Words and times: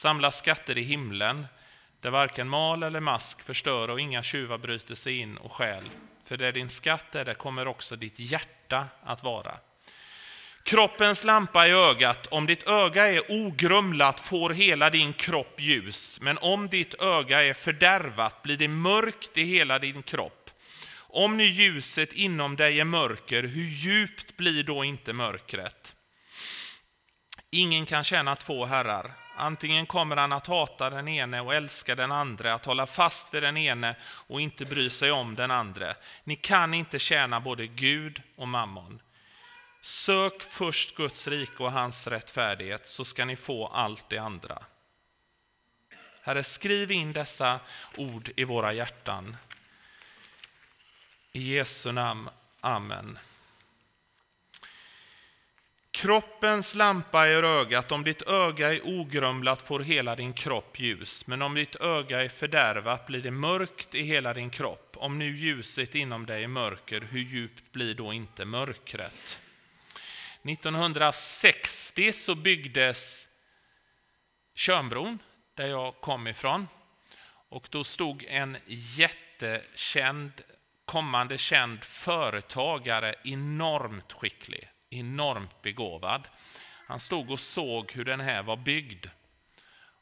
Samla 0.00 0.32
skatter 0.32 0.78
i 0.78 0.82
himlen, 0.82 1.46
där 2.00 2.10
varken 2.10 2.48
mal 2.48 2.82
eller 2.82 3.00
mask 3.00 3.42
förstör 3.42 3.90
och 3.90 4.00
inga 4.00 4.22
tjuvar 4.22 4.58
bryter 4.58 4.94
sig 4.94 5.18
in 5.18 5.36
och 5.36 5.52
stjäl. 5.52 5.90
För 6.24 6.36
där 6.36 6.52
din 6.52 6.68
skatt 6.68 7.14
är, 7.14 7.24
där 7.24 7.34
kommer 7.34 7.68
också 7.68 7.96
ditt 7.96 8.18
hjärta 8.18 8.86
att 9.02 9.22
vara. 9.22 9.56
Kroppens 10.62 11.24
lampa 11.24 11.66
i 11.66 11.70
ögat, 11.70 12.26
om 12.26 12.46
ditt 12.46 12.68
öga 12.68 13.06
är 13.06 13.22
ogrumlat 13.28 14.20
får 14.20 14.50
hela 14.50 14.90
din 14.90 15.12
kropp 15.12 15.60
ljus, 15.60 16.18
men 16.20 16.38
om 16.38 16.68
ditt 16.68 17.02
öga 17.02 17.42
är 17.42 17.54
fördärvat 17.54 18.42
blir 18.42 18.56
det 18.56 18.68
mörkt 18.68 19.38
i 19.38 19.44
hela 19.44 19.78
din 19.78 20.02
kropp. 20.02 20.50
Om 20.96 21.36
nu 21.36 21.44
ljuset 21.44 22.12
inom 22.12 22.56
dig 22.56 22.80
är 22.80 22.84
mörker, 22.84 23.42
hur 23.42 23.66
djupt 23.66 24.36
blir 24.36 24.62
då 24.62 24.84
inte 24.84 25.12
mörkret? 25.12 25.94
Ingen 27.50 27.86
kan 27.86 28.04
tjäna 28.04 28.36
två 28.36 28.64
herrar. 28.64 29.12
Antingen 29.40 29.86
kommer 29.86 30.16
han 30.16 30.32
att 30.32 30.46
hata 30.46 30.90
den 30.90 31.08
ene 31.08 31.40
och 31.40 31.54
älska 31.54 31.94
den 31.94 32.12
andra, 32.12 32.54
att 32.54 32.64
hålla 32.64 32.86
fast 32.86 33.34
vid 33.34 33.42
den 33.42 33.56
ene 33.56 33.96
och 34.02 34.40
inte 34.40 34.64
bry 34.64 34.90
sig 34.90 35.12
om 35.12 35.34
den 35.34 35.50
andra. 35.50 35.94
Ni 36.24 36.36
kan 36.36 36.74
inte 36.74 36.98
tjäna 36.98 37.40
både 37.40 37.66
Gud 37.66 38.22
och 38.36 38.48
mammon. 38.48 39.02
Sök 39.80 40.42
först 40.42 40.96
Guds 40.96 41.28
rike 41.28 41.62
och 41.62 41.72
hans 41.72 42.06
rättfärdighet, 42.06 42.88
så 42.88 43.04
ska 43.04 43.24
ni 43.24 43.36
få 43.36 43.66
allt 43.66 44.08
det 44.08 44.18
andra. 44.18 44.62
Herre, 46.22 46.44
skriv 46.44 46.90
in 46.90 47.12
dessa 47.12 47.60
ord 47.96 48.30
i 48.36 48.44
våra 48.44 48.72
hjärtan. 48.72 49.36
I 51.32 51.54
Jesu 51.54 51.92
namn. 51.92 52.28
Amen. 52.60 53.18
Kroppens 56.00 56.74
lampa 56.74 57.28
är 57.28 57.42
ögat, 57.42 57.92
om 57.92 58.04
ditt 58.04 58.22
öga 58.22 58.72
är 58.72 58.80
ogrumlat 58.86 59.62
får 59.62 59.80
hela 59.80 60.16
din 60.16 60.32
kropp 60.32 60.80
ljus, 60.80 61.26
men 61.26 61.42
om 61.42 61.54
ditt 61.54 61.76
öga 61.76 62.24
är 62.24 62.28
fördärvat 62.28 63.06
blir 63.06 63.22
det 63.22 63.30
mörkt 63.30 63.94
i 63.94 64.02
hela 64.02 64.34
din 64.34 64.50
kropp. 64.50 64.96
Om 64.96 65.18
nu 65.18 65.36
ljuset 65.36 65.94
inom 65.94 66.26
dig 66.26 66.44
är 66.44 66.48
mörker, 66.48 67.00
hur 67.00 67.20
djupt 67.20 67.72
blir 67.72 67.94
då 67.94 68.12
inte 68.12 68.44
mörkret? 68.44 69.40
1960 70.42 72.12
så 72.12 72.34
byggdes 72.34 73.28
Tjörnbron, 74.54 75.18
där 75.54 75.66
jag 75.66 75.94
kom 76.00 76.26
ifrån. 76.26 76.68
Och 77.48 77.68
då 77.70 77.84
stod 77.84 78.24
en 78.28 78.56
jättekänd, 78.66 80.32
kommande 80.84 81.38
känd 81.38 81.84
företagare, 81.84 83.14
enormt 83.24 84.12
skicklig, 84.12 84.68
enormt 84.90 85.62
begåvad. 85.62 86.28
Han 86.86 87.00
stod 87.00 87.30
och 87.30 87.40
såg 87.40 87.92
hur 87.92 88.04
den 88.04 88.20
här 88.20 88.42
var 88.42 88.56
byggd. 88.56 89.06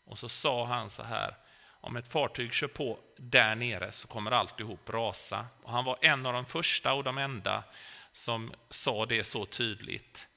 Och 0.05 0.19
så 0.19 0.29
sa 0.29 0.67
han 0.67 0.91
så 0.91 1.03
här, 1.03 1.35
om 1.81 1.97
ett 1.97 2.09
fartyg 2.09 2.53
kör 2.53 2.69
på 2.69 2.99
där 3.17 3.55
nere 3.55 3.93
så 3.93 4.09
kommer 4.09 4.31
alltihop 4.31 4.91
rasa. 4.91 5.47
Och 5.63 5.73
han 5.73 5.85
var 5.85 5.99
en 6.01 6.27
av 6.27 6.33
de 6.33 6.45
första 6.47 6.93
och 6.93 7.05
de 7.05 7.19
enda 7.19 7.65
som 8.13 8.53
sa 8.71 9.07
det 9.07 9.25
så 9.25 9.47
tydligt. 9.47 10.29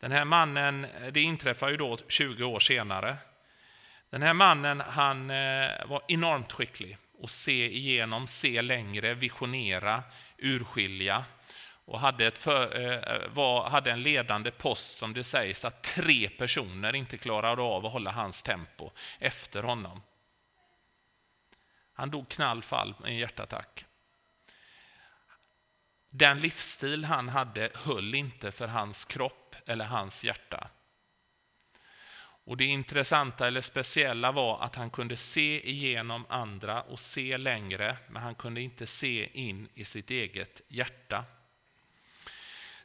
Den 0.00 0.12
här 0.12 0.24
mannen, 0.24 0.86
det 1.12 1.20
inträffar 1.20 1.68
ju 1.68 1.76
då 1.76 1.98
20 2.08 2.44
år 2.44 2.60
senare. 2.60 3.16
Den 4.10 4.22
här 4.22 4.34
mannen 4.34 4.80
han 4.80 5.30
eh, 5.30 5.86
var 5.86 6.02
enormt 6.08 6.52
skicklig 6.52 6.98
att 7.22 7.30
se 7.30 7.70
igenom, 7.70 8.26
se 8.26 8.62
längre, 8.62 9.14
visionera, 9.14 10.02
urskilja 10.38 11.24
och 11.88 12.00
hade, 12.00 12.26
ett 12.26 12.38
för, 12.38 12.80
eh, 12.80 13.28
var, 13.28 13.70
hade 13.70 13.90
en 13.90 14.02
ledande 14.02 14.50
post 14.50 14.98
som 14.98 15.14
det 15.14 15.24
sägs 15.24 15.64
att 15.64 15.82
tre 15.82 16.28
personer 16.28 16.94
inte 16.94 17.18
klarade 17.18 17.62
av 17.62 17.86
att 17.86 17.92
hålla 17.92 18.10
hans 18.10 18.42
tempo 18.42 18.90
efter 19.18 19.62
honom. 19.62 20.02
Han 21.92 22.10
dog 22.10 22.28
knallfall 22.28 22.94
med 22.98 23.10
en 23.10 23.16
hjärtattack. 23.16 23.84
Den 26.10 26.40
livsstil 26.40 27.04
han 27.04 27.28
hade 27.28 27.70
höll 27.74 28.14
inte 28.14 28.52
för 28.52 28.66
hans 28.68 29.04
kropp 29.04 29.56
eller 29.66 29.84
hans 29.84 30.24
hjärta. 30.24 30.68
Och 32.44 32.56
Det 32.56 32.64
intressanta 32.64 33.46
eller 33.46 33.60
speciella 33.60 34.32
var 34.32 34.62
att 34.62 34.76
han 34.76 34.90
kunde 34.90 35.16
se 35.16 35.70
igenom 35.70 36.26
andra 36.28 36.82
och 36.82 37.00
se 37.00 37.38
längre, 37.38 37.96
men 38.08 38.22
han 38.22 38.34
kunde 38.34 38.60
inte 38.60 38.86
se 38.86 39.30
in 39.32 39.68
i 39.74 39.84
sitt 39.84 40.10
eget 40.10 40.60
hjärta. 40.68 41.24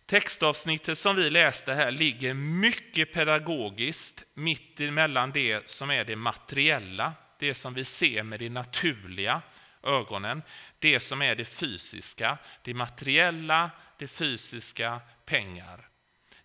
Textavsnittet 0.06 0.98
som 0.98 1.16
vi 1.16 1.30
läste 1.30 1.74
här 1.74 1.92
ligger 1.92 2.34
mycket 2.34 3.14
pedagogiskt 3.14 4.24
mitt 4.34 4.80
emellan 4.80 5.32
det 5.32 5.70
som 5.70 5.92
är 5.92 6.06
det 6.06 6.16
materiella, 6.16 7.14
det 7.40 7.54
som 7.54 7.74
vi 7.74 7.86
ser 7.86 8.24
med 8.24 8.40
det 8.40 8.50
naturliga 8.50 9.42
ögonen, 9.84 10.44
det 10.80 11.00
som 11.00 11.22
är 11.22 11.36
det 11.36 11.46
fysiska, 11.46 12.38
det 12.64 12.74
materiella, 12.74 13.72
det 13.98 14.08
fysiska, 14.08 15.02
pengar. 15.26 15.90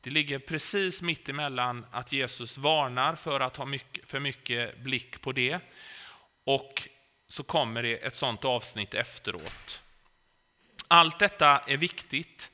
Det 0.01 0.11
ligger 0.11 0.39
precis 0.39 1.03
mitt 1.03 1.29
emellan 1.29 1.87
att 1.91 2.13
Jesus 2.13 2.59
varnar 2.59 3.15
för 3.15 3.41
att 3.41 3.57
ha 3.57 3.65
mycket, 3.65 4.09
för 4.09 4.21
mycket 4.21 4.79
blick 4.79 5.21
på 5.21 5.33
det 5.33 5.61
och 6.45 6.89
så 7.29 7.43
kommer 7.43 7.83
det 7.83 7.97
ett 7.97 8.17
sådant 8.17 8.45
avsnitt 8.45 8.95
efteråt. 8.95 9.83
Allt 10.89 11.19
detta 11.19 11.59
är 11.59 11.77
viktigt, 11.77 12.51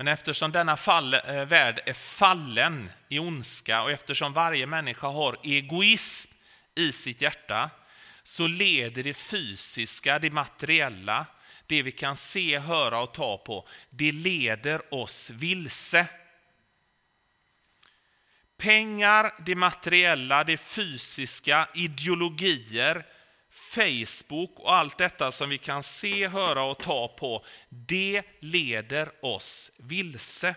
men 0.00 0.08
eftersom 0.08 0.52
denna 0.52 0.76
fall, 0.76 1.14
eh, 1.14 1.44
värld 1.46 1.80
är 1.86 1.92
fallen 1.92 2.90
i 3.08 3.18
ondska 3.18 3.82
och 3.82 3.90
eftersom 3.90 4.32
varje 4.32 4.66
människa 4.66 5.06
har 5.06 5.38
egoism 5.42 6.30
i 6.74 6.92
sitt 6.92 7.20
hjärta 7.20 7.70
så 8.22 8.46
leder 8.46 9.02
det 9.02 9.14
fysiska, 9.14 10.18
det 10.18 10.30
materiella, 10.30 11.26
det 11.66 11.82
vi 11.82 11.92
kan 11.92 12.16
se, 12.16 12.58
höra 12.58 13.00
och 13.00 13.14
ta 13.14 13.38
på, 13.38 13.68
det 13.90 14.12
leder 14.12 14.94
oss 14.94 15.30
vilse. 15.30 16.06
Pengar, 18.56 19.34
det 19.46 19.54
materiella, 19.54 20.44
det 20.44 20.56
fysiska, 20.56 21.68
ideologier, 21.74 23.06
Facebook 23.50 24.60
och 24.60 24.74
allt 24.74 24.98
detta 24.98 25.32
som 25.32 25.48
vi 25.48 25.58
kan 25.58 25.82
se, 25.82 26.28
höra 26.28 26.64
och 26.64 26.78
ta 26.78 27.08
på, 27.08 27.44
det 27.68 28.22
leder 28.40 29.24
oss 29.24 29.70
vilse. 29.76 30.54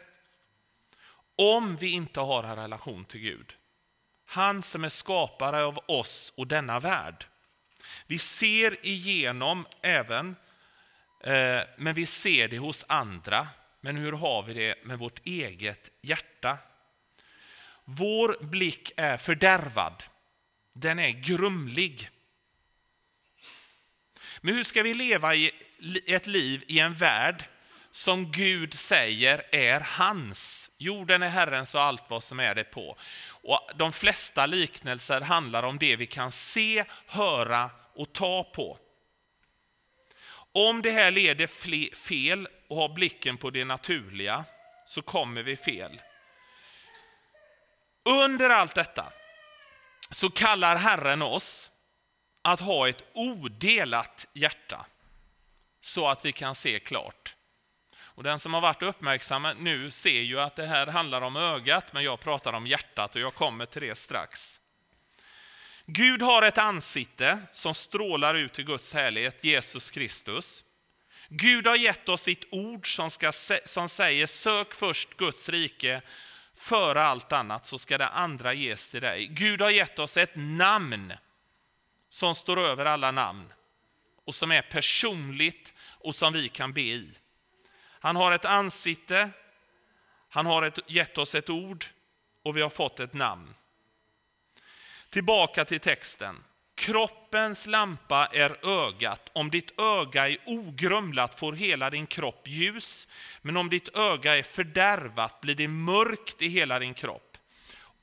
Om 1.36 1.76
vi 1.76 1.90
inte 1.90 2.20
har 2.20 2.44
en 2.44 2.56
relation 2.56 3.06
till 3.06 3.20
Gud. 3.20 3.54
Han 4.26 4.64
som 4.64 4.84
är 4.84 4.90
skapare 4.90 5.64
av 5.64 5.80
oss 5.88 6.34
och 6.38 6.48
denna 6.48 6.80
värld. 6.80 7.26
Vi 8.08 8.20
ser 8.20 8.86
igenom 8.86 9.66
även, 9.82 10.36
eh, 11.24 11.62
men 11.78 11.96
vi 11.96 12.06
ser 12.06 12.48
det 12.48 12.58
hos 12.58 12.86
andra. 12.88 13.48
Men 13.82 13.98
hur 13.98 14.12
har 14.12 14.44
vi 14.44 14.54
det 14.54 14.86
med 14.86 15.00
vårt 15.00 15.28
eget 15.28 15.90
hjärta? 16.02 16.58
Vår 17.86 18.38
blick 18.42 18.92
är 18.98 19.18
fördärvad. 19.18 20.04
Den 20.74 21.00
är 21.00 21.10
grumlig. 21.10 22.10
Men 24.46 24.56
hur 24.56 24.64
ska 24.64 24.84
vi 24.84 24.94
leva 24.94 25.36
i 25.36 25.52
ett 26.06 26.28
liv 26.28 26.64
i 26.68 26.80
en 26.80 26.94
värld 26.94 27.44
som 27.92 28.32
Gud 28.32 28.74
säger 28.74 29.44
är 29.52 29.80
hans? 29.80 30.72
Jorden 30.78 31.24
är 31.24 31.30
Herrens 31.30 31.76
och 31.76 31.82
allt 31.82 32.04
vad 32.10 32.24
som 32.24 32.40
är 32.40 32.56
det 32.56 32.64
på. 32.64 32.98
Och 33.26 33.70
de 33.76 33.94
flesta 33.94 34.46
liknelser 34.46 35.22
handlar 35.22 35.64
om 35.64 35.78
det 35.78 35.96
vi 35.96 36.06
kan 36.06 36.32
se, 36.32 36.86
höra 37.08 37.70
och 37.96 38.14
ta 38.14 38.44
på. 38.44 38.78
Om 40.52 40.82
det 40.82 40.92
här 40.92 41.12
leder 41.12 41.48
fel 41.96 42.48
och 42.68 42.78
har 42.78 42.90
blicken 42.90 43.38
på 43.38 43.50
det 43.50 43.66
naturliga 43.66 44.46
så 44.88 45.02
kommer 45.02 45.44
vi 45.44 45.56
fel. 45.56 46.02
Under 48.06 48.50
allt 48.50 48.76
detta 48.76 49.06
så 50.12 50.30
kallar 50.30 50.76
Herren 50.76 51.22
oss 51.22 51.70
att 52.44 52.60
ha 52.60 52.90
ett 52.90 53.04
odelat 53.14 54.28
hjärta 54.34 54.86
så 55.82 56.08
att 56.08 56.26
vi 56.26 56.32
kan 56.32 56.56
se 56.56 56.80
klart. 56.80 57.36
Och 58.16 58.24
Den 58.24 58.40
som 58.40 58.54
har 58.54 58.62
varit 58.62 58.82
uppmärksam 58.82 59.48
nu 59.60 59.92
ser 59.92 60.22
ju 60.22 60.40
att 60.40 60.56
det 60.56 60.66
här 60.66 60.88
handlar 60.88 61.22
om 61.22 61.36
ögat, 61.36 61.94
men 61.94 62.04
jag 62.04 62.20
pratar 62.20 62.54
om 62.54 62.68
hjärtat 62.68 63.16
och 63.16 63.22
jag 63.22 63.34
kommer 63.34 63.66
till 63.66 63.82
det 63.82 63.96
strax. 63.96 64.60
Gud 65.86 66.22
har 66.22 66.42
ett 66.42 66.58
ansikte 66.58 67.40
som 67.52 67.74
strålar 67.74 68.36
ut 68.36 68.60
i 68.60 68.64
Guds 68.64 68.94
härlighet, 68.94 69.44
Jesus 69.44 69.92
Kristus. 69.92 70.64
Gud 71.28 71.68
har 71.68 71.76
gett 71.76 72.10
oss 72.10 72.22
sitt 72.22 72.48
ord 72.52 72.96
som, 72.96 73.10
ska, 73.10 73.32
som 73.66 73.90
säger 73.90 74.28
sök 74.28 74.74
först 74.74 75.18
Guds 75.18 75.50
rike 75.50 76.02
före 76.56 77.04
allt 77.04 77.32
annat 77.32 77.68
så 77.68 77.78
ska 77.78 77.98
det 77.98 78.08
andra 78.08 78.54
ges 78.54 78.90
till 78.90 79.02
dig. 79.02 79.28
Gud 79.28 79.62
har 79.62 79.70
gett 79.70 80.00
oss 80.00 80.18
ett 80.18 80.36
namn 80.36 81.14
som 82.24 82.36
står 82.36 82.60
över 82.60 82.86
alla 82.86 83.12
namn 83.12 83.54
och 84.26 84.36
som 84.36 84.52
är 84.52 84.62
personligt 84.62 85.74
och 85.80 86.16
som 86.16 86.34
vi 86.34 86.50
kan 86.50 86.74
be 86.74 86.82
i. 86.82 87.10
Han 88.00 88.16
har 88.16 88.32
ett 88.32 88.46
ansikte, 88.46 89.30
han 90.30 90.46
har 90.46 90.64
ett, 90.64 90.80
gett 90.88 91.18
oss 91.18 91.36
ett 91.36 91.50
ord 91.50 91.86
och 92.44 92.58
vi 92.58 92.62
har 92.62 92.70
fått 92.70 93.00
ett 93.00 93.14
namn. 93.14 93.54
Tillbaka 95.10 95.66
till 95.66 95.80
texten. 95.80 96.44
Kroppens 96.76 97.66
lampa 97.66 98.30
är 98.32 98.68
ögat. 98.68 99.30
Om 99.34 99.50
ditt 99.50 99.82
öga 99.82 100.30
är 100.30 100.38
ogrumlat 100.46 101.40
får 101.40 101.54
hela 101.54 101.90
din 101.90 102.08
kropp 102.08 102.48
ljus, 102.48 103.08
men 103.42 103.58
om 103.58 103.70
ditt 103.70 103.98
öga 103.98 104.38
är 104.38 104.44
fördärvat 104.44 105.42
blir 105.42 105.56
det 105.56 105.68
mörkt 105.68 106.42
i 106.42 106.48
hela 106.48 106.80
din 106.80 106.94
kropp. 106.94 107.33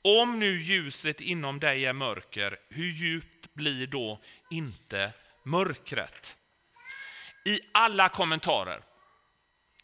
Om 0.03 0.39
nu 0.39 0.61
ljuset 0.61 1.21
inom 1.21 1.59
dig 1.59 1.85
är 1.85 1.93
mörker, 1.93 2.57
hur 2.69 2.91
djupt 2.91 3.53
blir 3.53 3.87
då 3.87 4.19
inte 4.49 5.13
mörkret? 5.43 6.37
I 7.45 7.59
alla 7.71 8.09
kommentarer 8.09 8.81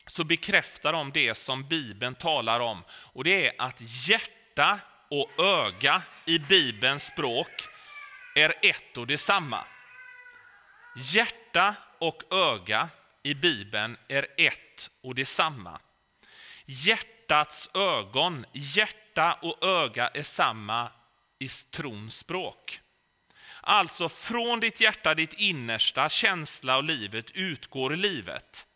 så 0.07 0.23
bekräftar 0.23 0.93
de 0.93 1.11
det 1.11 1.35
som 1.35 1.67
Bibeln 1.67 2.15
talar 2.15 2.59
om, 2.59 2.83
och 2.89 3.23
det 3.23 3.47
är 3.47 3.53
att 3.57 4.07
hjärta 4.07 4.79
och 5.09 5.43
öga 5.43 6.01
i 6.25 6.39
Bibelns 6.39 7.03
språk 7.03 7.67
är 8.35 8.53
ett 8.61 8.97
och 8.97 9.07
detsamma. 9.07 9.67
Hjärta 10.97 11.75
och 11.99 12.33
öga 12.33 12.89
i 13.23 13.33
Bibeln 13.33 13.97
är 14.07 14.27
ett 14.37 14.89
och 15.03 15.15
detsamma. 15.15 15.79
Hjärtats 17.29 17.69
ögon, 17.73 18.45
hjärta 18.53 19.39
och 19.41 19.65
öga 19.65 20.07
är 20.07 20.23
samma 20.23 20.91
i 21.39 21.47
trons 21.47 22.17
språk. 22.17 22.81
Alltså 23.61 24.09
från 24.09 24.59
ditt 24.59 24.81
hjärta, 24.81 25.15
ditt 25.15 25.33
innersta, 25.33 26.09
känsla 26.09 26.77
och 26.77 26.83
livet 26.83 27.31
utgår 27.31 27.89
livet. 27.95 28.67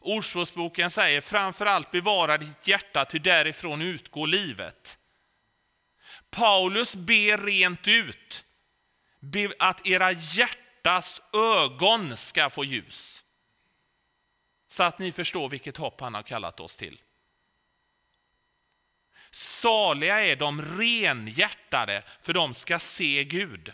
Ordspråksboken 0.00 0.90
säger 0.90 1.20
framför 1.20 1.66
allt 1.66 1.90
bevara 1.90 2.38
ditt 2.38 2.68
hjärta, 2.68 3.04
ty 3.04 3.18
därifrån 3.18 3.82
utgår 3.82 4.26
livet. 4.26 4.98
Paulus 6.30 6.94
ber 6.94 7.38
rent 7.38 7.88
ut 7.88 8.44
att 9.58 9.86
era 9.86 10.12
hjärtas 10.12 11.22
ögon 11.32 12.16
ska 12.16 12.50
få 12.50 12.64
ljus. 12.64 13.24
Så 14.68 14.82
att 14.82 14.98
ni 14.98 15.12
förstår 15.12 15.48
vilket 15.48 15.76
hopp 15.76 16.00
han 16.00 16.14
har 16.14 16.22
kallat 16.22 16.60
oss 16.60 16.76
till. 16.76 17.00
Saliga 19.36 20.24
är 20.24 20.36
de 20.36 20.62
renhjärtade, 20.62 22.02
för 22.22 22.32
de 22.32 22.54
ska 22.54 22.78
se 22.78 23.24
Gud. 23.24 23.72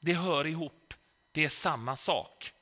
Det 0.00 0.14
hör 0.14 0.46
ihop, 0.46 0.94
det 1.32 1.44
är 1.44 1.48
samma 1.48 1.96
sak. 1.96 2.52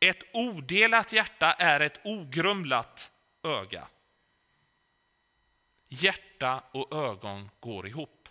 Ett 0.00 0.22
odelat 0.32 1.12
hjärta 1.12 1.52
är 1.52 1.80
ett 1.80 2.00
ogrumlat 2.04 3.10
öga. 3.42 3.88
Hjärta 5.88 6.64
och 6.72 6.92
ögon 6.92 7.50
går 7.60 7.86
ihop. 7.86 8.28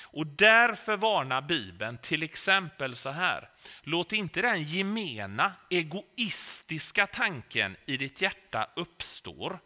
Och 0.00 0.26
därför 0.26 0.96
varnar 0.96 1.42
Bibeln 1.42 1.98
till 1.98 2.22
exempel 2.22 2.96
så 2.96 3.10
här. 3.10 3.50
Låt 3.82 4.12
inte 4.12 4.42
den 4.42 4.62
gemena 4.62 5.52
egoistiska 5.70 7.06
tanken 7.06 7.76
i 7.86 7.96
ditt 7.96 8.20
hjärta 8.22 8.70
uppstår. 8.76 9.60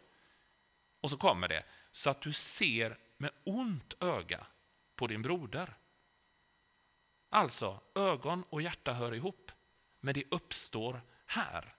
Och 1.05 1.11
så 1.11 1.17
kommer 1.17 1.47
det, 1.47 1.63
så 1.91 2.09
att 2.09 2.21
du 2.21 2.33
ser 2.33 2.97
med 3.17 3.31
ont 3.43 4.03
öga 4.03 4.45
på 4.95 5.07
din 5.07 5.21
broder. 5.21 5.77
Alltså, 7.29 7.81
ögon 7.95 8.43
och 8.49 8.61
hjärta 8.61 8.93
hör 8.93 9.13
ihop, 9.13 9.51
men 9.99 10.13
det 10.13 10.23
uppstår 10.31 11.01
här. 11.25 11.75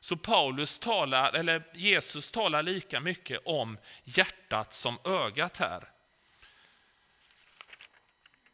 Så 0.00 0.16
Paulus 0.16 0.78
talar, 0.78 1.32
eller 1.32 1.62
Jesus 1.74 2.30
talar 2.30 2.62
lika 2.62 3.00
mycket 3.00 3.40
om 3.44 3.78
hjärtat 4.04 4.74
som 4.74 4.98
ögat 5.04 5.56
här. 5.56 5.90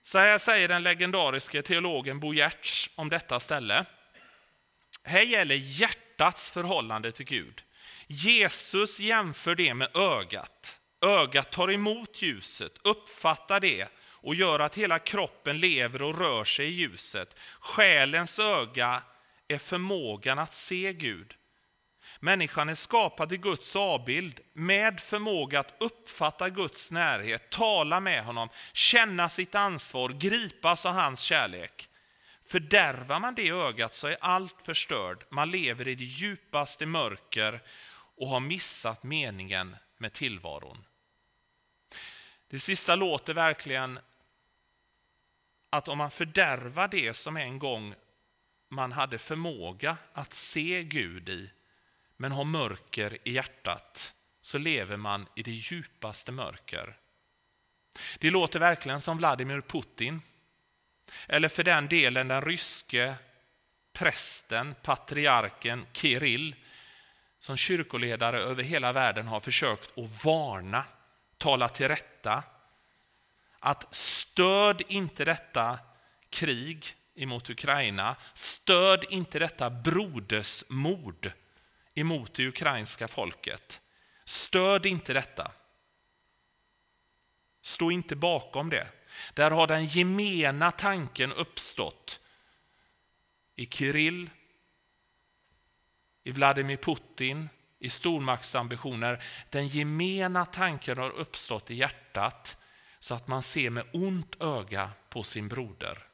Så 0.02 0.18
här 0.18 0.38
säger 0.38 0.68
den 0.68 0.82
legendariske 0.82 1.62
teologen 1.62 2.20
Bo 2.20 2.34
Giertz 2.34 2.90
om 2.94 3.08
detta 3.08 3.40
ställe. 3.40 3.86
Här 5.02 5.22
gäller 5.22 5.54
hjärtats 5.54 6.50
förhållande 6.50 7.12
till 7.12 7.26
Gud. 7.26 7.64
Jesus 8.12 9.00
jämför 9.00 9.54
det 9.54 9.74
med 9.74 9.96
ögat. 9.96 10.78
Ögat 11.06 11.52
tar 11.52 11.70
emot 11.70 12.22
ljuset, 12.22 12.72
uppfattar 12.84 13.60
det 13.60 13.88
och 13.98 14.34
gör 14.34 14.60
att 14.60 14.78
hela 14.78 14.98
kroppen 14.98 15.58
lever 15.58 16.02
och 16.02 16.18
rör 16.18 16.44
sig 16.44 16.66
i 16.66 16.70
ljuset. 16.70 17.38
Själens 17.60 18.38
öga 18.38 19.02
är 19.48 19.58
förmågan 19.58 20.38
att 20.38 20.54
se 20.54 20.92
Gud. 20.92 21.34
Människan 22.20 22.68
är 22.68 22.74
skapad 22.74 23.32
i 23.32 23.36
Guds 23.36 23.76
avbild 23.76 24.40
med 24.52 25.00
förmåga 25.00 25.60
att 25.60 25.74
uppfatta 25.80 26.50
Guds 26.50 26.90
närhet, 26.90 27.50
tala 27.50 28.00
med 28.00 28.24
honom, 28.24 28.48
känna 28.72 29.28
sitt 29.28 29.54
ansvar, 29.54 30.08
gripas 30.08 30.86
av 30.86 30.92
hans 30.94 31.20
kärlek. 31.20 31.88
Fördärvar 32.46 33.20
man 33.20 33.34
det 33.34 33.50
ögat 33.50 33.94
så 33.94 34.06
är 34.08 34.16
allt 34.20 34.56
förstörd. 34.64 35.24
Man 35.30 35.50
lever 35.50 35.88
i 35.88 35.94
det 35.94 36.04
djupaste 36.04 36.86
mörker 36.86 37.60
och 38.20 38.28
har 38.28 38.40
missat 38.40 39.02
meningen 39.02 39.76
med 39.96 40.12
tillvaron. 40.12 40.84
Det 42.48 42.58
sista 42.58 42.94
låter 42.94 43.34
verkligen 43.34 43.98
att 45.70 45.88
om 45.88 45.98
man 45.98 46.10
fördärvar 46.10 46.88
det 46.88 47.14
som 47.14 47.36
en 47.36 47.58
gång 47.58 47.94
man 48.68 48.92
hade 48.92 49.18
förmåga 49.18 49.96
att 50.12 50.34
se 50.34 50.82
Gud 50.82 51.28
i, 51.28 51.50
men 52.16 52.32
har 52.32 52.44
mörker 52.44 53.18
i 53.28 53.32
hjärtat, 53.32 54.14
så 54.40 54.58
lever 54.58 54.96
man 54.96 55.26
i 55.36 55.42
det 55.42 55.50
djupaste 55.50 56.32
mörker. 56.32 56.96
Det 58.18 58.30
låter 58.30 58.58
verkligen 58.58 59.00
som 59.00 59.18
Vladimir 59.18 59.60
Putin, 59.60 60.22
eller 61.26 61.48
för 61.48 61.64
den 61.64 61.88
delen 61.88 62.28
den 62.28 62.42
ryske 62.42 63.14
prästen, 63.92 64.74
patriarken 64.82 65.86
Kirill, 65.92 66.54
som 67.40 67.56
kyrkoledare 67.56 68.38
över 68.38 68.62
hela 68.62 68.92
världen 68.92 69.26
har 69.26 69.40
försökt 69.40 69.98
att 69.98 70.24
varna, 70.24 70.84
tala 71.38 71.68
till 71.68 71.88
rätta, 71.88 72.42
att 73.58 73.94
stöd 73.94 74.82
inte 74.88 75.24
detta 75.24 75.78
krig 76.30 76.96
emot 77.14 77.50
Ukraina, 77.50 78.16
stöd 78.34 79.04
inte 79.10 79.38
detta 79.38 79.70
brodersmord 79.70 81.32
emot 81.94 82.34
det 82.34 82.46
ukrainska 82.46 83.08
folket. 83.08 83.80
Stöd 84.24 84.86
inte 84.86 85.12
detta. 85.12 85.52
Stå 87.62 87.90
inte 87.90 88.16
bakom 88.16 88.70
det. 88.70 88.88
Där 89.34 89.50
har 89.50 89.66
den 89.66 89.86
gemena 89.86 90.72
tanken 90.72 91.32
uppstått. 91.32 92.20
I 93.56 93.66
Kirill, 93.66 94.30
i 96.30 96.32
Vladimir 96.32 96.76
Putin, 96.76 97.48
i 97.78 97.90
stormaktsambitioner. 97.90 99.22
Den 99.50 99.68
gemena 99.68 100.46
tanken 100.46 100.98
har 100.98 101.10
uppstått 101.10 101.70
i 101.70 101.74
hjärtat 101.74 102.56
så 103.00 103.14
att 103.14 103.28
man 103.28 103.42
ser 103.42 103.70
med 103.70 103.84
ont 103.92 104.42
öga 104.42 104.90
på 105.08 105.22
sin 105.22 105.48
broder. 105.48 106.06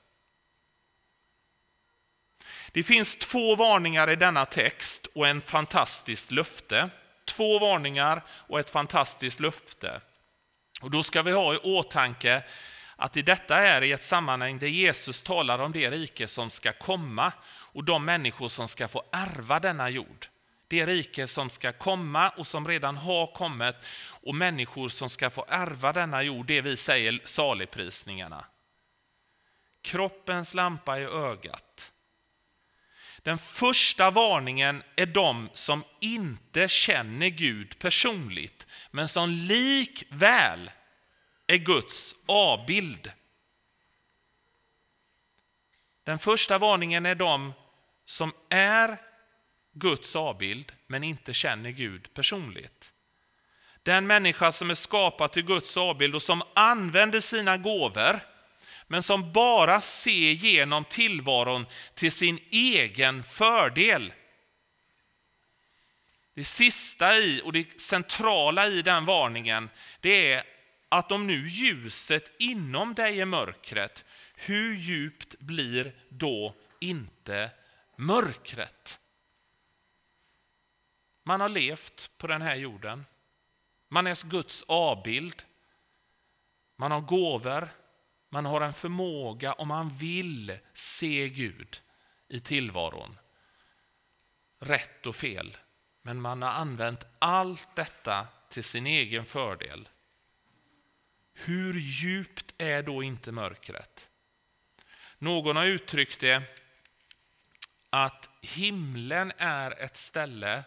Det 2.73 2.83
finns 2.83 3.17
två 3.17 3.57
varningar 3.57 4.11
i 4.11 4.17
denna 4.17 4.47
text 4.47 5.07
och 5.15 5.27
en 5.27 5.41
fantastiskt 5.41 6.31
löfte. 6.31 6.91
Två 7.25 7.59
varningar 7.59 8.23
och 8.29 8.61
ett 8.61 8.71
fantastiskt 8.71 9.41
löfte. 9.41 10.01
Och 10.81 10.91
då 10.91 11.03
ska 11.03 11.23
vi 11.23 11.33
ha 11.33 11.55
i 11.55 11.59
åtanke 11.59 12.45
att 12.97 13.17
i 13.17 13.23
detta 13.23 13.57
är 13.57 13.83
i 13.83 13.93
ett 13.93 14.03
sammanhang 14.03 14.59
där 14.59 14.67
Jesus 14.67 15.23
talar 15.23 15.59
om 15.59 15.73
det 15.73 15.91
rike 15.91 16.29
som 16.29 16.51
ska 16.51 16.73
komma 16.73 17.33
och 17.49 17.85
de 17.85 18.05
människor 18.05 18.49
som 18.49 18.69
ska 18.69 18.89
få 18.89 19.03
ärva 19.13 19.61
denna 19.61 19.91
jord. 19.91 20.27
Det 20.69 20.87
rike 20.87 21.27
som 21.27 21.51
ska 21.51 21.73
komma 21.73 22.29
och 22.29 22.47
som 22.47 22.69
redan 22.69 22.97
har 22.97 23.27
kommit 23.27 23.77
och 24.09 24.35
människor 24.35 24.89
som 24.89 25.11
ska 25.11 25.31
få 25.31 25.45
ärva 25.49 25.93
denna 25.93 26.23
jord, 26.23 26.47
det 26.47 26.61
vi 26.61 26.77
säger 26.77 27.21
saligprisningarna. 27.25 28.45
Kroppens 29.83 30.55
lampa 30.55 30.99
är 30.99 31.31
ögat. 31.31 31.93
Den 33.23 33.39
första 33.39 34.11
varningen 34.11 34.83
är 34.97 35.07
de 35.07 35.49
som 35.53 35.85
inte 36.01 36.69
känner 36.69 37.29
Gud 37.29 37.79
personligt, 37.79 38.67
men 38.91 39.09
som 39.09 39.31
likväl 39.31 40.71
är 41.47 41.57
Guds 41.57 42.17
avbild. 42.27 43.13
Den 46.05 46.19
första 46.19 46.59
varningen 46.59 47.07
är 47.07 47.15
de 47.15 47.53
som 48.05 48.33
är 48.49 49.03
Guds 49.73 50.17
avbild, 50.17 50.73
men 50.87 51.05
inte 51.05 51.35
känner 51.35 51.71
Gud 51.71 52.15
personligt. 52.15 52.93
Den 53.83 54.07
människa 54.07 54.53
som 54.53 54.71
är 54.71 54.75
skapad 54.75 55.33
till 55.33 55.45
Guds 55.45 55.77
avbild 55.77 56.15
och 56.15 56.23
som 56.23 56.43
använder 56.55 57.21
sina 57.21 57.57
gåvor 57.57 58.21
men 58.87 59.03
som 59.03 59.33
bara 59.33 59.81
ser 59.81 60.33
genom 60.33 60.85
tillvaron 60.85 61.67
till 61.95 62.13
sin 62.13 62.39
egen 62.51 63.25
fördel. 63.25 64.13
Det 66.35 66.45
sista 66.45 67.17
i 67.17 67.41
och 67.45 67.53
det 67.53 67.81
centrala 67.81 68.67
i 68.67 68.83
den 68.83 69.05
varningen 69.05 69.71
det 70.01 70.33
är 70.33 70.56
att 70.97 71.13
om 71.13 71.27
nu 71.27 71.49
ljuset 71.49 72.31
inom 72.39 72.95
dig 72.95 73.21
är 73.21 73.25
mörkret, 73.25 74.05
hur 74.35 74.75
djupt 74.75 75.39
blir 75.39 75.95
då 76.09 76.55
inte 76.81 77.51
mörkret? 77.97 79.01
Man 81.23 81.41
har 81.41 81.49
levt 81.49 82.11
på 82.19 82.27
den 82.27 82.43
här 82.43 82.55
jorden. 82.55 83.07
Man 83.89 84.07
är 84.07 84.29
Guds 84.29 84.65
avbild. 84.69 85.43
Man 86.77 86.91
har 86.91 87.01
gåvor. 87.01 87.69
Man 88.29 88.47
har 88.47 88.61
en 88.61 88.75
förmåga 88.75 89.53
och 89.53 89.67
man 89.67 89.89
vill 89.89 90.59
se 90.75 91.29
Gud 91.29 91.83
i 92.29 92.41
tillvaron. 92.41 93.19
Rätt 94.61 95.07
och 95.07 95.17
fel. 95.17 95.57
Men 96.03 96.21
man 96.21 96.43
har 96.43 96.51
använt 96.51 97.07
allt 97.19 97.77
detta 97.77 98.29
till 98.49 98.65
sin 98.65 98.87
egen 98.87 99.25
fördel. 99.25 99.89
Hur 101.39 101.75
djupt 101.75 102.55
är 102.59 102.83
då 102.83 103.03
inte 103.03 103.33
mörkret? 103.33 104.09
Någon 105.19 105.57
har 105.57 105.65
uttryckt 105.65 106.21
det 106.21 106.43
att 107.91 108.31
himlen 108.43 109.33
är 109.39 109.81
ett 109.81 109.97
ställe 109.97 110.65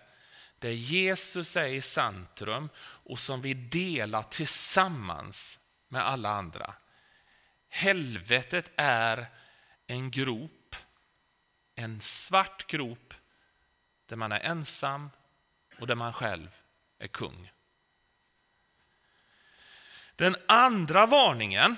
där 0.60 0.70
Jesus 0.70 1.58
är 1.58 1.68
i 1.68 1.82
centrum 1.82 2.70
och 2.80 3.20
som 3.20 3.42
vi 3.42 3.54
delar 3.54 4.24
tillsammans 4.24 5.60
med 5.88 6.08
alla 6.08 6.30
andra. 6.30 6.74
Helvetet 7.70 8.72
är 8.76 9.28
en 9.88 10.12
grop, 10.12 10.76
en 11.76 12.02
svart 12.02 12.68
grop 12.68 13.14
där 14.06 14.16
man 14.16 14.32
är 14.32 14.40
ensam 14.40 15.10
och 15.80 15.88
där 15.88 15.96
man 15.96 16.14
själv 16.14 16.50
är 17.00 17.08
kung. 17.08 17.52
Den 20.20 20.36
andra 20.48 21.06
varningen, 21.06 21.76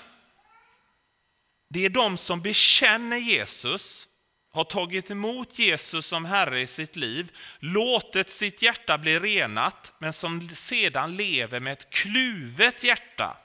det 1.70 1.86
är 1.86 1.90
de 1.90 2.18
som 2.18 2.42
bekänner 2.42 3.18
Jesus, 3.18 4.08
har 4.52 4.64
tagit 4.64 5.12
emot 5.12 5.60
Jesus 5.60 6.06
som 6.06 6.26
Herre 6.26 6.60
i 6.60 6.68
sitt 6.68 6.96
liv, 6.96 7.38
låtit 7.60 8.30
sitt 8.30 8.62
hjärta 8.62 8.98
bli 8.98 9.20
renat, 9.20 9.94
men 10.00 10.14
som 10.14 10.50
sedan 10.50 11.16
lever 11.16 11.60
med 11.60 11.74
ett 11.74 11.90
kluvet 11.90 12.84
hjärta. 12.84 13.38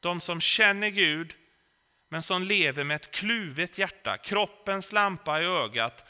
De 0.00 0.20
som 0.20 0.40
känner 0.40 0.88
Gud, 0.88 1.34
men 2.08 2.22
som 2.22 2.42
lever 2.42 2.84
med 2.84 2.94
ett 2.94 3.10
kluvet 3.10 3.78
hjärta, 3.78 4.16
kroppens 4.18 4.92
lampa 4.92 5.42
i 5.42 5.44
ögat. 5.44 6.04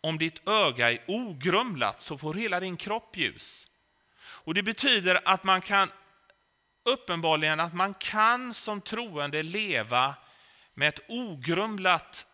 Om 0.00 0.18
ditt 0.18 0.48
öga 0.48 0.92
är 0.92 0.98
ogrumlat 1.06 2.02
så 2.02 2.18
får 2.18 2.34
hela 2.34 2.60
din 2.60 2.76
kropp 2.76 3.16
ljus. 3.16 3.66
Och 4.22 4.54
Det 4.54 4.62
betyder 4.62 5.20
att 5.24 5.44
man 5.44 5.60
kan 5.60 5.90
uppenbarligen 6.84 7.60
att 7.60 7.74
man 7.74 7.94
kan 7.94 8.54
som 8.54 8.80
troende 8.80 9.42
leva 9.42 10.14
med 10.74 10.88
ett 10.88 11.00
ogrumlat, 11.08 12.26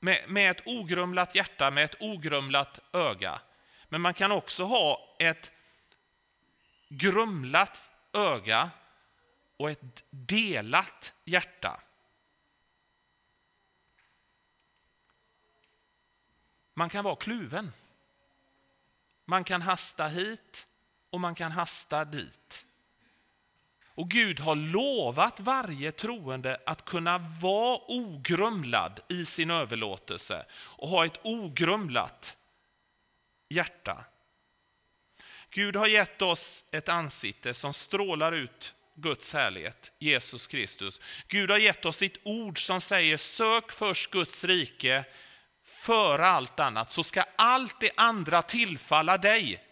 med, 0.00 0.24
med 0.28 0.50
ett 0.50 0.62
ogrumlat 0.66 1.34
hjärta, 1.34 1.70
med 1.70 1.84
ett 1.84 1.96
ogrumlat 2.00 2.80
öga. 2.92 3.40
Men 3.88 4.00
man 4.00 4.14
kan 4.14 4.32
också 4.32 4.64
ha 4.64 5.16
ett 5.18 5.50
grumlat 6.88 7.90
öga 8.12 8.70
och 9.56 9.70
ett 9.70 10.04
delat 10.10 11.12
hjärta. 11.24 11.80
Man 16.74 16.88
kan 16.88 17.04
vara 17.04 17.16
kluven. 17.16 17.72
Man 19.24 19.44
kan 19.44 19.62
hasta 19.62 20.08
hit 20.08 20.66
och 21.10 21.20
man 21.20 21.34
kan 21.34 21.52
hasta 21.52 22.04
dit. 22.04 22.66
Och 23.94 24.10
Gud 24.10 24.40
har 24.40 24.56
lovat 24.56 25.40
varje 25.40 25.92
troende 25.92 26.60
att 26.66 26.84
kunna 26.84 27.18
vara 27.18 27.80
ogrumlad 27.88 29.00
i 29.08 29.24
sin 29.24 29.50
överlåtelse 29.50 30.46
och 30.52 30.88
ha 30.88 31.06
ett 31.06 31.20
ogrumlat 31.22 32.36
hjärta. 33.48 34.04
Gud 35.50 35.76
har 35.76 35.86
gett 35.86 36.22
oss 36.22 36.64
ett 36.72 36.88
ansikte 36.88 37.54
som 37.54 37.74
strålar 37.74 38.32
ut 38.32 38.74
Guds 38.94 39.32
härlighet, 39.32 39.92
Jesus 39.98 40.46
Kristus. 40.46 41.00
Gud 41.28 41.50
har 41.50 41.58
gett 41.58 41.84
oss 41.84 41.96
sitt 41.96 42.20
ord 42.24 42.66
som 42.66 42.80
säger 42.80 43.16
sök 43.16 43.72
först 43.72 44.10
Guds 44.10 44.44
rike 44.44 45.04
före 45.64 46.26
allt 46.26 46.60
annat 46.60 46.92
så 46.92 47.02
ska 47.02 47.24
allt 47.36 47.80
det 47.80 47.90
andra 47.96 48.42
tillfalla 48.42 49.18
dig. 49.18 49.69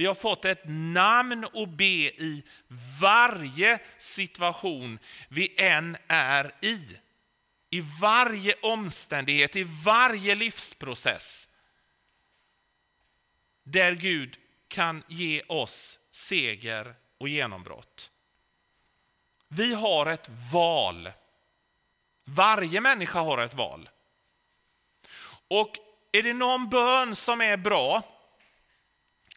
Vi 0.00 0.06
har 0.06 0.14
fått 0.14 0.44
ett 0.44 0.62
namn 0.64 1.44
att 1.44 1.68
be 1.68 1.84
i 1.84 2.44
varje 3.00 3.78
situation 3.98 4.98
vi 5.28 5.54
än 5.60 5.96
är 6.08 6.54
i. 6.60 6.98
I 7.70 7.80
varje 8.00 8.54
omständighet, 8.62 9.56
i 9.56 9.64
varje 9.84 10.34
livsprocess. 10.34 11.48
Där 13.62 13.92
Gud 13.92 14.36
kan 14.68 15.02
ge 15.08 15.42
oss 15.48 15.98
seger 16.10 16.94
och 17.18 17.28
genombrott. 17.28 18.10
Vi 19.48 19.74
har 19.74 20.06
ett 20.06 20.30
val. 20.52 21.12
Varje 22.24 22.80
människa 22.80 23.20
har 23.20 23.38
ett 23.38 23.54
val. 23.54 23.88
Och 25.48 25.76
är 26.12 26.22
det 26.22 26.32
någon 26.32 26.68
bön 26.68 27.16
som 27.16 27.40
är 27.40 27.56
bra 27.56 28.19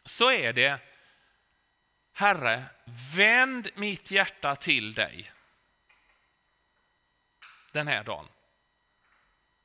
så 0.04 0.30
är 0.30 0.52
det 0.52 0.80
Herre, 2.12 2.64
vänd 3.16 3.70
mitt 3.74 4.10
hjärta 4.10 4.56
till 4.56 4.94
dig 4.94 5.32
den 7.72 7.88
här 7.88 8.04
dagen. 8.04 8.28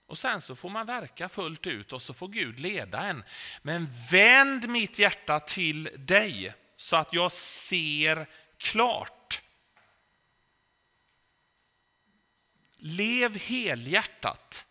Och 0.05 0.17
sen 0.17 0.41
så 0.41 0.55
får 0.55 0.69
man 0.69 0.85
verka 0.85 1.29
fullt 1.29 1.67
ut 1.67 1.93
och 1.93 2.01
så 2.01 2.13
får 2.13 2.27
Gud 2.27 2.59
leda 2.59 2.99
en. 2.99 3.23
Men 3.61 3.87
vänd 4.11 4.69
mitt 4.69 4.99
hjärta 4.99 5.39
till 5.39 5.89
dig 5.97 6.53
så 6.75 6.95
att 6.95 7.13
jag 7.13 7.31
ser 7.31 8.29
klart. 8.57 9.41
Lev 12.75 13.37
helhjärtat 13.37 14.67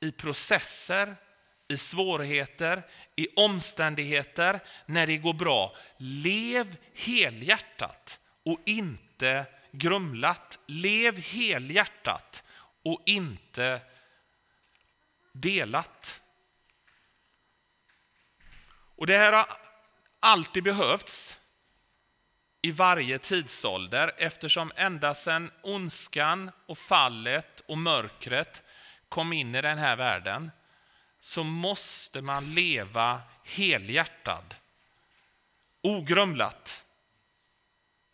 i 0.00 0.12
processer, 0.12 1.16
i 1.72 1.76
svårigheter, 1.76 2.82
i 3.16 3.28
omständigheter, 3.36 4.60
när 4.86 5.06
det 5.06 5.16
går 5.16 5.34
bra. 5.34 5.76
Lev 5.96 6.76
helhjärtat 6.94 8.20
och 8.44 8.60
inte 8.66 9.46
grumlat. 9.72 10.58
Lev 10.66 11.18
helhjärtat 11.18 12.44
och 12.84 13.02
inte 13.06 13.80
delat. 15.32 16.22
Och 18.96 19.06
Det 19.06 19.18
här 19.18 19.32
har 19.32 19.46
alltid 20.20 20.64
behövts 20.64 21.38
i 22.62 22.70
varje 22.70 23.18
tidsålder 23.18 24.12
eftersom 24.18 24.72
ända 24.76 25.14
sedan 25.14 25.50
ondskan 25.62 26.50
och 26.66 26.78
fallet 26.78 27.62
och 27.66 27.78
mörkret 27.78 28.62
kom 29.08 29.32
in 29.32 29.54
i 29.54 29.62
den 29.62 29.78
här 29.78 29.96
världen 29.96 30.50
så 31.24 31.44
måste 31.44 32.22
man 32.22 32.54
leva 32.54 33.20
helhjärtad, 33.44 34.54
ogrumlat 35.82 36.84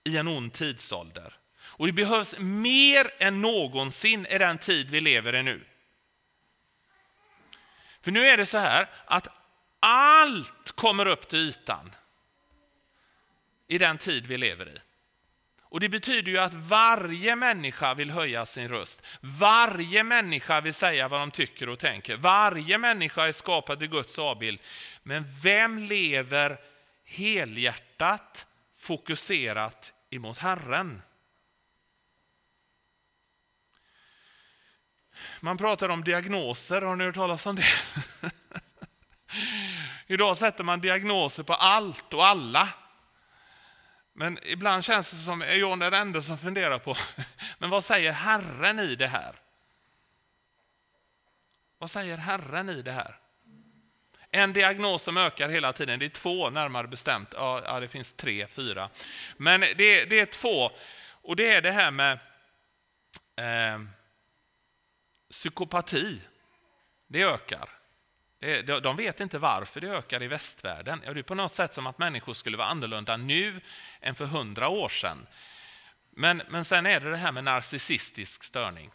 i 0.04 0.16
en 0.16 0.28
ond 0.28 0.52
tidsålder. 0.52 1.34
Och 1.60 1.86
det 1.86 1.92
behövs 1.92 2.38
mer 2.38 3.10
än 3.18 3.42
någonsin 3.42 4.26
i 4.26 4.38
den 4.38 4.58
tid 4.58 4.90
vi 4.90 5.00
lever 5.00 5.34
i 5.34 5.42
nu. 5.42 5.64
För 8.00 8.10
nu 8.10 8.28
är 8.28 8.36
det 8.36 8.46
så 8.46 8.58
här 8.58 8.90
att 9.04 9.28
allt 9.80 10.72
kommer 10.72 11.06
upp 11.06 11.28
till 11.28 11.38
ytan 11.38 11.94
i 13.66 13.78
den 13.78 13.98
tid 13.98 14.26
vi 14.26 14.36
lever 14.36 14.68
i. 14.68 14.80
Och 15.70 15.80
Det 15.80 15.88
betyder 15.88 16.32
ju 16.32 16.38
att 16.38 16.54
varje 16.54 17.36
människa 17.36 17.94
vill 17.94 18.10
höja 18.10 18.46
sin 18.46 18.68
röst. 18.68 19.02
Varje 19.20 20.04
människa 20.04 20.60
vill 20.60 20.74
säga 20.74 21.08
vad 21.08 21.20
de 21.20 21.30
tycker 21.30 21.68
och 21.68 21.78
tänker. 21.78 22.16
Varje 22.16 22.78
människa 22.78 23.28
är 23.28 23.32
skapad 23.32 23.82
i 23.82 23.86
Guds 23.86 24.18
avbild. 24.18 24.62
Men 25.02 25.24
vem 25.42 25.78
lever 25.78 26.60
helhjärtat, 27.04 28.46
fokuserat 28.78 29.92
emot 30.10 30.38
Herren? 30.38 31.02
Man 35.40 35.58
pratar 35.58 35.88
om 35.88 36.04
diagnoser, 36.04 36.82
har 36.82 36.96
ni 36.96 37.04
hört 37.04 37.14
talas 37.14 37.46
om 37.46 37.56
det? 37.56 37.64
Idag 40.06 40.36
sätter 40.36 40.64
man 40.64 40.80
diagnoser 40.80 41.42
på 41.42 41.54
allt 41.54 42.14
och 42.14 42.26
alla. 42.26 42.68
Men 44.18 44.38
ibland 44.42 44.84
känns 44.84 45.10
det 45.10 45.16
som, 45.16 45.42
är 45.42 45.54
jag 45.54 45.78
den 45.78 45.94
enda 45.94 46.22
som 46.22 46.38
funderar 46.38 46.78
på, 46.78 46.96
men 47.58 47.70
vad 47.70 47.84
säger 47.84 48.12
Herren 48.12 48.78
i 48.78 48.94
det 48.94 49.06
här? 49.06 49.34
Vad 51.78 51.90
säger 51.90 52.16
Herren 52.16 52.68
i 52.68 52.82
det 52.82 52.92
här? 52.92 53.18
En 54.30 54.52
diagnos 54.52 55.02
som 55.02 55.16
ökar 55.16 55.48
hela 55.48 55.72
tiden, 55.72 55.98
det 55.98 56.04
är 56.04 56.10
två 56.10 56.50
närmare 56.50 56.88
bestämt. 56.88 57.28
Ja, 57.32 57.62
ja 57.64 57.80
det 57.80 57.88
finns 57.88 58.12
tre, 58.12 58.46
fyra. 58.46 58.90
Men 59.36 59.60
det, 59.60 60.04
det, 60.04 60.20
är 60.20 60.26
två. 60.26 60.70
Och 61.10 61.36
det 61.36 61.54
är 61.54 61.62
det 61.62 61.72
här 61.72 61.90
med 61.90 62.18
eh, 63.36 63.80
psykopati. 65.30 66.20
Det 67.06 67.22
ökar. 67.22 67.77
Det, 68.40 68.62
de 68.62 68.96
vet 68.96 69.20
inte 69.20 69.38
varför 69.38 69.80
det 69.80 69.88
ökar 69.88 70.22
i 70.22 70.28
västvärlden. 70.28 71.02
Ja, 71.04 71.14
det 71.14 71.20
är 71.20 71.22
på 71.22 71.34
något 71.34 71.54
sätt 71.54 71.74
som 71.74 71.86
att 71.86 71.98
människor 71.98 72.34
skulle 72.34 72.56
vara 72.56 72.68
annorlunda 72.68 73.16
nu 73.16 73.60
än 74.00 74.14
för 74.14 74.24
hundra 74.24 74.68
år 74.68 74.88
sedan. 74.88 75.26
Men, 76.10 76.42
men 76.48 76.64
sen 76.64 76.86
är 76.86 77.00
det 77.00 77.10
det 77.10 77.16
här 77.16 77.32
med 77.32 77.44
narcissistisk 77.44 78.44
störning. 78.44 78.90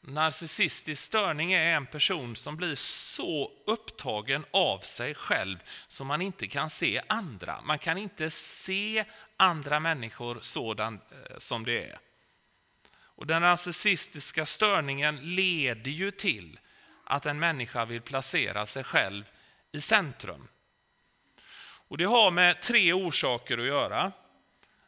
Narcissistisk 0.00 1.02
störning 1.02 1.52
är 1.52 1.76
en 1.76 1.86
person 1.86 2.36
som 2.36 2.56
blir 2.56 2.74
så 2.74 3.52
upptagen 3.66 4.44
av 4.50 4.78
sig 4.78 5.14
själv 5.14 5.58
som 5.88 6.06
man 6.06 6.22
inte 6.22 6.46
kan 6.46 6.70
se 6.70 7.02
andra. 7.06 7.60
Man 7.60 7.78
kan 7.78 7.98
inte 7.98 8.30
se 8.30 9.04
andra 9.36 9.80
människor 9.80 10.38
sådan 10.40 10.94
eh, 10.94 11.38
som 11.38 11.64
det 11.64 11.84
är. 11.84 11.98
Och 12.88 13.26
Den 13.26 13.42
narcissistiska 13.42 14.46
störningen 14.46 15.34
leder 15.34 15.90
ju 15.90 16.10
till 16.10 16.58
att 17.06 17.26
en 17.26 17.38
människa 17.38 17.84
vill 17.84 18.00
placera 18.00 18.66
sig 18.66 18.84
själv 18.84 19.24
i 19.72 19.80
centrum. 19.80 20.48
Och 21.88 21.98
Det 21.98 22.04
har 22.04 22.30
med 22.30 22.62
tre 22.62 22.92
orsaker 22.92 23.58
att 23.58 23.66
göra. 23.66 24.12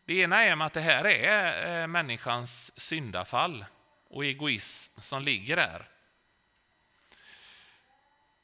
Det 0.04 0.14
ena 0.14 0.44
är 0.44 0.62
att 0.62 0.72
det 0.72 0.80
här 0.80 1.06
är 1.06 1.82
eh, 1.82 1.86
människans 1.86 2.80
syndafall 2.80 3.64
och 4.08 4.24
egoism 4.24 5.00
som 5.00 5.22
ligger 5.22 5.56
där. 5.56 5.88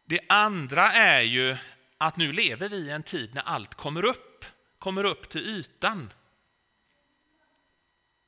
Det 0.04 0.20
andra 0.28 0.92
är 0.92 1.20
ju 1.20 1.56
att 1.98 2.16
nu 2.16 2.32
lever 2.32 2.68
vi 2.68 2.76
i 2.76 2.90
en 2.90 3.02
tid 3.02 3.34
när 3.34 3.42
allt 3.42 3.74
kommer 3.74 4.04
upp, 4.04 4.44
kommer 4.78 5.04
upp 5.04 5.28
till 5.28 5.40
ytan. 5.40 6.12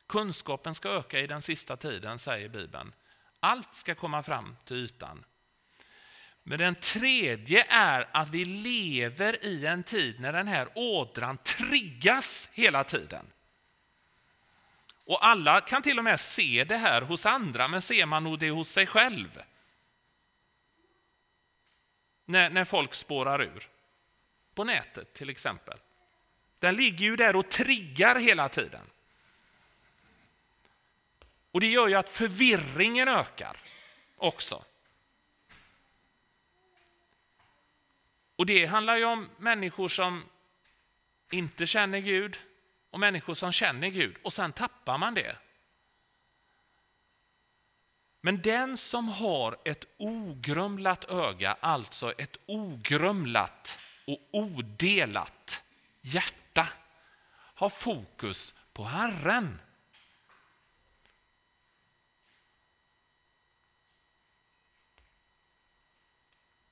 Kunskapen 0.07 0.75
ska 0.75 0.89
öka 0.89 1.21
i 1.21 1.27
den 1.27 1.43
sista 1.43 1.77
tiden, 1.77 2.19
säger 2.19 2.49
Bibeln. 2.49 2.93
Allt 3.41 3.75
ska 3.75 3.95
komma 3.95 4.23
fram 4.23 4.57
till 4.65 4.77
ytan. 4.77 5.25
Men 6.49 6.59
den 6.59 6.75
tredje 6.75 7.67
är 7.69 8.09
att 8.13 8.29
vi 8.29 8.45
lever 8.45 9.45
i 9.45 9.67
en 9.67 9.83
tid 9.83 10.21
när 10.21 10.33
den 10.33 10.49
här 10.49 10.69
ådran 10.75 11.39
triggas 11.39 12.49
hela 12.53 12.85
tiden. 12.85 13.27
Och 15.05 15.27
alla 15.27 15.61
kan 15.61 15.83
till 15.83 15.99
och 15.99 16.05
med 16.05 16.21
se 16.21 16.65
det 16.65 16.77
här 16.77 17.03
hos 17.03 17.27
andra, 17.27 17.69
men 17.69 17.83
ser 17.83 18.07
man 18.07 18.25
nog 18.25 18.39
det 18.39 18.51
hos 18.51 18.69
sig 18.69 18.87
själv? 18.87 19.43
När, 22.25 22.51
när 22.51 22.65
folk 22.65 22.95
spårar 22.95 23.43
ur. 23.43 23.69
På 24.55 24.65
nätet 24.65 25.15
till 25.15 25.31
exempel. 25.31 25.79
Den 26.59 26.77
ligger 26.77 27.05
ju 27.05 27.17
där 27.17 27.37
och 27.37 27.51
triggar 27.51 28.17
hela 28.17 28.49
tiden. 28.49 28.91
Och 31.51 31.61
det 31.61 31.69
gör 31.69 31.89
ju 31.89 31.95
att 31.95 32.11
förvirringen 32.11 33.09
ökar 33.09 33.57
också. 34.17 34.65
Och 38.37 38.47
det 38.47 38.67
handlar 38.67 38.97
ju 38.97 39.05
om 39.05 39.29
människor 39.39 39.89
som 39.89 40.25
inte 41.31 41.67
känner 41.67 41.99
Gud, 41.99 42.39
och 42.91 43.01
människor 43.01 43.35
som 43.35 43.53
känner 43.53 43.89
Gud 43.89 44.17
och 44.23 44.33
sen 44.33 44.53
tappar 44.53 44.99
man 44.99 45.15
det. 45.15 45.37
Men 48.21 48.43
den 48.43 48.77
som 48.77 49.09
har 49.09 49.57
ett 49.65 49.85
ogrumlat 49.97 51.05
öga, 51.05 51.57
alltså 51.61 52.13
ett 52.13 52.37
ogrumlat 52.47 53.79
och 54.07 54.19
odelat 54.33 55.63
hjärta, 56.01 56.69
har 57.55 57.69
fokus 57.69 58.55
på 58.73 58.85
Herren. 58.85 59.61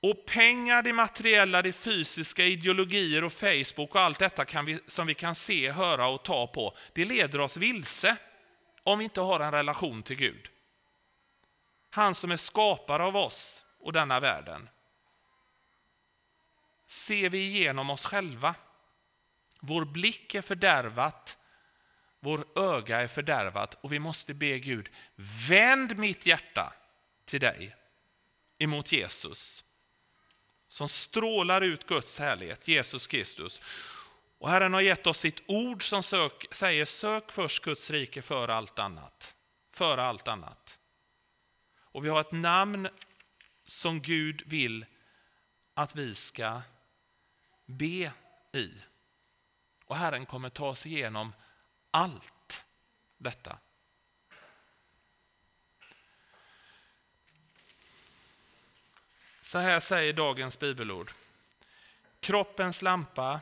Och 0.05 0.25
pengar, 0.25 0.81
det 0.83 0.93
materiella, 0.93 1.61
det 1.61 1.73
fysiska, 1.73 2.45
ideologier 2.45 3.23
och 3.23 3.33
Facebook 3.33 3.95
och 3.95 4.01
allt 4.01 4.19
detta 4.19 4.45
kan 4.45 4.65
vi, 4.65 4.79
som 4.87 5.07
vi 5.07 5.13
kan 5.13 5.35
se, 5.35 5.71
höra 5.71 6.07
och 6.07 6.23
ta 6.23 6.47
på, 6.47 6.77
det 6.93 7.05
leder 7.05 7.41
oss 7.41 7.57
vilse 7.57 8.17
om 8.83 8.99
vi 8.99 9.03
inte 9.03 9.21
har 9.21 9.39
en 9.39 9.51
relation 9.51 10.03
till 10.03 10.15
Gud. 10.15 10.49
Han 11.89 12.15
som 12.15 12.31
är 12.31 12.37
skapare 12.37 13.03
av 13.03 13.15
oss 13.15 13.63
och 13.79 13.93
denna 13.93 14.19
världen. 14.19 14.69
Ser 16.87 17.29
vi 17.29 17.37
igenom 17.37 17.89
oss 17.89 18.05
själva? 18.05 18.55
Vår 19.59 19.85
blick 19.85 20.35
är 20.35 20.41
fördärvat, 20.41 21.37
vår 22.19 22.45
öga 22.55 23.01
är 23.01 23.07
fördärvat 23.07 23.77
och 23.81 23.93
vi 23.93 23.99
måste 23.99 24.33
be 24.33 24.59
Gud, 24.59 24.89
vänd 25.49 25.97
mitt 25.97 26.25
hjärta 26.25 26.73
till 27.25 27.39
dig 27.39 27.75
emot 28.59 28.91
Jesus 28.91 29.64
som 30.75 30.89
strålar 30.89 31.61
ut 31.61 31.87
Guds 31.87 32.19
härlighet, 32.19 32.67
Jesus 32.67 33.07
Kristus. 33.07 33.61
Och 34.37 34.49
Herren 34.49 34.73
har 34.73 34.81
gett 34.81 35.07
oss 35.07 35.17
sitt 35.17 35.43
ord 35.47 35.89
som 35.89 36.03
sök, 36.03 36.45
säger 36.51 36.85
sök 36.85 37.31
först 37.31 37.63
Guds 37.63 37.89
rike 37.89 38.21
före 38.21 38.55
allt 38.55 38.79
annat. 38.79 39.33
Före 39.71 40.03
allt 40.03 40.27
annat. 40.27 40.79
Och 41.77 42.05
vi 42.05 42.09
har 42.09 42.21
ett 42.21 42.31
namn 42.31 42.87
som 43.65 44.01
Gud 44.01 44.43
vill 44.45 44.85
att 45.73 45.95
vi 45.95 46.15
ska 46.15 46.61
be 47.65 48.11
i. 48.53 48.71
Och 49.85 49.95
Herren 49.95 50.25
kommer 50.25 50.49
ta 50.49 50.67
oss 50.67 50.85
igenom 50.85 51.33
allt 51.91 52.65
detta. 53.17 53.57
Så 59.55 59.59
här 59.59 59.79
säger 59.79 60.13
dagens 60.13 60.59
bibelord. 60.59 61.11
Kroppens 62.19 62.81
lampa 62.81 63.39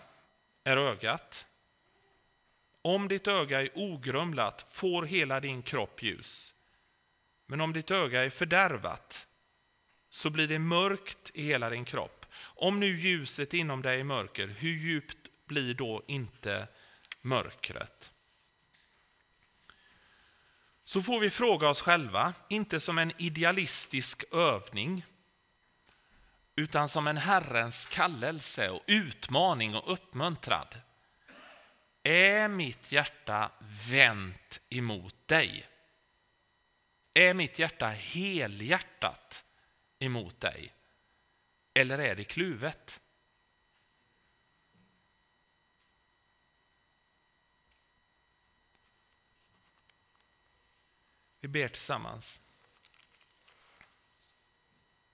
är 0.64 0.78
ögat. 0.78 1.46
Om 2.82 3.08
ditt 3.08 3.28
öga 3.28 3.62
är 3.62 3.70
ogrumlat 3.76 4.66
får 4.72 5.04
hela 5.04 5.40
din 5.40 5.64
kropp 5.64 6.04
ljus. 6.04 6.54
Men 7.46 7.62
om 7.62 7.74
ditt 7.74 7.92
öga 7.92 8.26
är 8.26 8.30
fördärvat 8.30 9.28
så 10.10 10.30
blir 10.30 10.48
det 10.48 10.60
mörkt 10.60 11.32
i 11.34 11.44
hela 11.44 11.70
din 11.70 11.86
kropp. 11.86 12.26
Om 12.40 12.80
nu 12.80 12.98
ljuset 12.98 13.54
inom 13.54 13.82
dig 13.82 14.00
är 14.00 14.04
mörker, 14.04 14.48
hur 14.48 14.74
djupt 14.74 15.18
blir 15.46 15.74
då 15.74 16.04
inte 16.08 16.68
mörkret? 17.22 18.12
Så 20.84 21.02
får 21.02 21.20
vi 21.20 21.30
fråga 21.30 21.70
oss 21.70 21.82
själva, 21.82 22.34
inte 22.50 22.80
som 22.80 22.98
en 22.98 23.12
idealistisk 23.18 24.24
övning, 24.32 25.06
utan 26.56 26.90
som 26.90 27.08
en 27.08 27.18
Herrens 27.18 27.86
kallelse 27.86 28.70
och 28.70 28.84
utmaning 28.88 29.76
och 29.76 29.94
uppmuntrad. 29.94 30.82
Är 32.04 32.48
mitt 32.48 32.92
hjärta 32.92 33.52
vänt 33.90 34.60
emot 34.70 35.28
dig? 35.28 35.68
Är 37.14 37.34
mitt 37.34 37.60
hjärta 37.60 37.88
helhjärtat 37.88 39.46
emot 40.00 40.40
dig? 40.40 40.74
Eller 41.74 42.00
är 42.00 42.16
det 42.16 42.24
kluvet? 42.24 43.00
Vi 51.40 51.48
ber 51.48 51.68
tillsammans. 51.68 52.40